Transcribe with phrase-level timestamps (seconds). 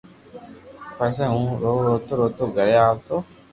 [0.97, 1.45] پسو ھون
[1.83, 3.15] روتو روتو گھري آوتو